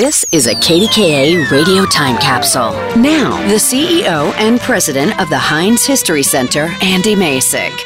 This 0.00 0.24
is 0.30 0.46
a 0.46 0.54
KDKA 0.54 1.50
radio 1.50 1.84
time 1.84 2.18
capsule. 2.18 2.70
Now, 2.96 3.36
the 3.48 3.56
CEO 3.56 4.32
and 4.34 4.60
president 4.60 5.20
of 5.20 5.28
the 5.28 5.38
Heinz 5.38 5.84
History 5.84 6.22
Center, 6.22 6.68
Andy 6.80 7.16
Masich. 7.16 7.76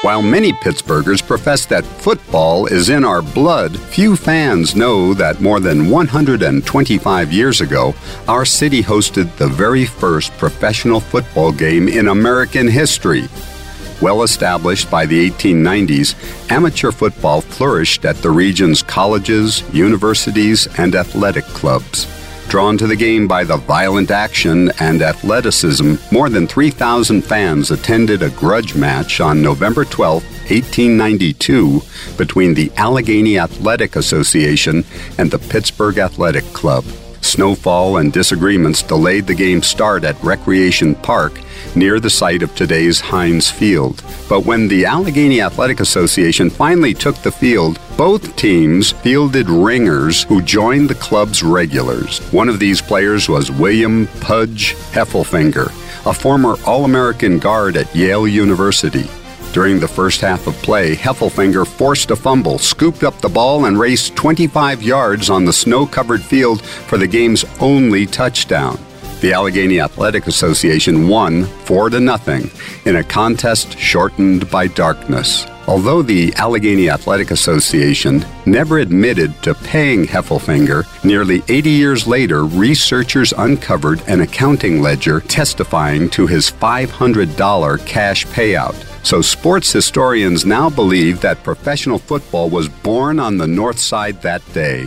While 0.00 0.22
many 0.22 0.54
Pittsburghers 0.54 1.22
profess 1.22 1.66
that 1.66 1.84
football 1.84 2.64
is 2.64 2.88
in 2.88 3.04
our 3.04 3.20
blood, 3.20 3.78
few 3.78 4.16
fans 4.16 4.74
know 4.74 5.12
that 5.12 5.42
more 5.42 5.60
than 5.60 5.90
125 5.90 7.30
years 7.30 7.60
ago, 7.60 7.94
our 8.26 8.46
city 8.46 8.82
hosted 8.82 9.30
the 9.36 9.48
very 9.48 9.84
first 9.84 10.32
professional 10.38 10.98
football 10.98 11.52
game 11.52 11.88
in 11.88 12.08
American 12.08 12.66
history. 12.66 13.28
Well 14.00 14.22
established 14.22 14.90
by 14.90 15.06
the 15.06 15.30
1890s, 15.30 16.50
amateur 16.50 16.90
football 16.90 17.40
flourished 17.40 18.04
at 18.04 18.16
the 18.16 18.30
region's 18.30 18.82
colleges, 18.82 19.62
universities, 19.72 20.68
and 20.78 20.94
athletic 20.94 21.44
clubs. 21.44 22.06
Drawn 22.48 22.78
to 22.78 22.86
the 22.86 22.96
game 22.96 23.26
by 23.26 23.42
the 23.44 23.56
violent 23.56 24.10
action 24.10 24.70
and 24.78 25.02
athleticism, 25.02 25.94
more 26.12 26.28
than 26.28 26.46
3,000 26.46 27.22
fans 27.22 27.70
attended 27.70 28.22
a 28.22 28.30
grudge 28.30 28.74
match 28.74 29.20
on 29.20 29.42
November 29.42 29.84
12, 29.84 30.22
1892, 30.22 31.80
between 32.16 32.54
the 32.54 32.70
Allegheny 32.76 33.38
Athletic 33.38 33.96
Association 33.96 34.84
and 35.18 35.30
the 35.30 35.38
Pittsburgh 35.38 35.98
Athletic 35.98 36.44
Club. 36.52 36.84
Snowfall 37.34 37.96
and 37.96 38.12
disagreements 38.12 38.80
delayed 38.80 39.26
the 39.26 39.34
game's 39.34 39.66
start 39.66 40.04
at 40.04 40.22
Recreation 40.22 40.94
Park 40.94 41.32
near 41.74 41.98
the 41.98 42.08
site 42.08 42.44
of 42.44 42.54
today's 42.54 43.00
Heinz 43.00 43.50
Field. 43.50 44.04
But 44.28 44.44
when 44.44 44.68
the 44.68 44.86
Allegheny 44.86 45.40
Athletic 45.40 45.80
Association 45.80 46.48
finally 46.48 46.94
took 46.94 47.16
the 47.16 47.32
field, 47.32 47.80
both 47.96 48.36
teams 48.36 48.92
fielded 48.92 49.50
ringers 49.50 50.22
who 50.22 50.42
joined 50.42 50.88
the 50.88 50.94
club's 50.94 51.42
regulars. 51.42 52.20
One 52.32 52.48
of 52.48 52.60
these 52.60 52.80
players 52.80 53.28
was 53.28 53.50
William 53.50 54.06
Pudge 54.20 54.76
Heffelfinger, 54.92 55.66
a 56.08 56.14
former 56.14 56.54
All 56.64 56.84
American 56.84 57.40
guard 57.40 57.76
at 57.76 57.92
Yale 57.96 58.28
University. 58.28 59.10
During 59.54 59.78
the 59.78 59.86
first 59.86 60.20
half 60.20 60.48
of 60.48 60.54
play, 60.62 60.96
Heffelfinger 60.96 61.64
forced 61.64 62.10
a 62.10 62.16
fumble, 62.16 62.58
scooped 62.58 63.04
up 63.04 63.20
the 63.20 63.28
ball, 63.28 63.66
and 63.66 63.78
raced 63.78 64.16
25 64.16 64.82
yards 64.82 65.30
on 65.30 65.44
the 65.44 65.52
snow 65.52 65.86
covered 65.86 66.24
field 66.24 66.60
for 66.60 66.98
the 66.98 67.06
game's 67.06 67.44
only 67.60 68.04
touchdown. 68.04 68.76
The 69.20 69.32
Allegheny 69.32 69.80
Athletic 69.80 70.26
Association 70.26 71.06
won 71.06 71.44
4 71.44 71.90
to 71.90 72.00
nothing 72.00 72.50
in 72.84 72.96
a 72.96 73.04
contest 73.04 73.78
shortened 73.78 74.50
by 74.50 74.66
darkness. 74.66 75.46
Although 75.66 76.02
the 76.02 76.34
Allegheny 76.34 76.90
Athletic 76.90 77.30
Association 77.30 78.24
never 78.44 78.78
admitted 78.78 79.42
to 79.42 79.54
paying 79.54 80.04
Heffelfinger, 80.04 80.84
nearly 81.04 81.42
80 81.48 81.70
years 81.70 82.06
later, 82.06 82.44
researchers 82.44 83.32
uncovered 83.32 84.02
an 84.06 84.20
accounting 84.20 84.82
ledger 84.82 85.20
testifying 85.20 86.10
to 86.10 86.26
his 86.26 86.50
$500 86.50 87.86
cash 87.86 88.26
payout. 88.26 88.74
So, 89.06 89.22
sports 89.22 89.72
historians 89.72 90.44
now 90.44 90.68
believe 90.68 91.20
that 91.22 91.42
professional 91.42 91.98
football 91.98 92.50
was 92.50 92.68
born 92.68 93.18
on 93.18 93.38
the 93.38 93.46
North 93.46 93.78
Side 93.78 94.20
that 94.22 94.42
day. 94.52 94.86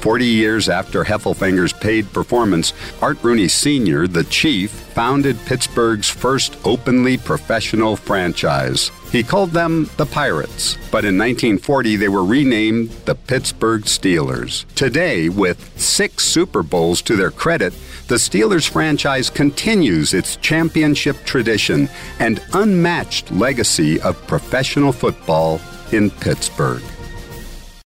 Forty 0.00 0.26
years 0.26 0.68
after 0.68 1.04
Heffelfinger's 1.04 1.72
paid 1.72 2.12
performance, 2.12 2.72
Art 3.00 3.22
Rooney 3.22 3.46
Sr., 3.46 4.08
the 4.08 4.24
chief, 4.24 4.70
founded 4.70 5.38
Pittsburgh's 5.46 6.08
first 6.08 6.56
openly 6.64 7.16
professional 7.16 7.94
franchise. 7.94 8.90
He 9.12 9.22
called 9.22 9.50
them 9.50 9.90
the 9.98 10.06
Pirates, 10.06 10.78
but 10.90 11.04
in 11.04 11.18
1940 11.18 11.96
they 11.96 12.08
were 12.08 12.24
renamed 12.24 12.88
the 13.04 13.14
Pittsburgh 13.14 13.82
Steelers. 13.82 14.64
Today, 14.74 15.28
with 15.28 15.78
six 15.78 16.24
Super 16.24 16.62
Bowls 16.62 17.02
to 17.02 17.14
their 17.14 17.30
credit, 17.30 17.74
the 18.08 18.14
Steelers 18.14 18.66
franchise 18.66 19.28
continues 19.28 20.14
its 20.14 20.36
championship 20.36 21.22
tradition 21.26 21.90
and 22.20 22.42
unmatched 22.54 23.30
legacy 23.30 24.00
of 24.00 24.26
professional 24.26 24.92
football 24.92 25.60
in 25.92 26.10
Pittsburgh. 26.10 26.82